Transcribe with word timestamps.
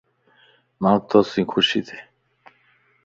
مانک 0.81 1.01
تو 1.09 1.17
سين 1.31 1.45
خوشي 1.51 1.79
ٿي 1.87 1.97